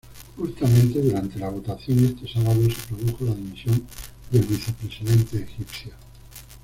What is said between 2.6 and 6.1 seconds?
se produjo la dimisión del vicepresidente egipcio.